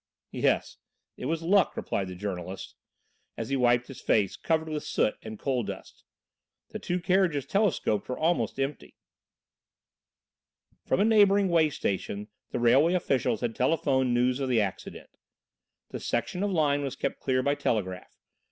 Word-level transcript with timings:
"Yes, 0.31 0.77
it 1.15 1.25
was 1.25 1.43
luck," 1.43 1.77
replied 1.77 2.07
the 2.07 2.15
journalist, 2.15 2.73
as 3.37 3.49
he 3.49 3.55
wiped 3.55 3.85
his 3.87 4.01
face, 4.01 4.35
covered 4.35 4.67
with 4.67 4.83
soot 4.83 5.13
and 5.21 5.37
coal 5.37 5.61
dust. 5.61 6.03
"The 6.69 6.79
two 6.79 6.99
carriages 6.99 7.45
telescoped 7.45 8.09
were 8.09 8.17
almost 8.17 8.59
empty." 8.59 8.95
From 10.87 11.01
a 11.01 11.05
neighbouring 11.05 11.49
way 11.49 11.69
station 11.69 12.29
the 12.49 12.59
railway 12.59 12.95
officials 12.95 13.41
had 13.41 13.55
telephoned 13.55 14.11
news 14.11 14.39
of 14.39 14.49
the 14.49 14.59
accident. 14.59 15.11
The 15.91 15.99
section 15.99 16.41
of 16.41 16.49
line 16.49 16.81
was 16.81 16.95
kept 16.95 17.19
clear 17.19 17.43
by 17.43 17.53
telegraph. 17.53 18.17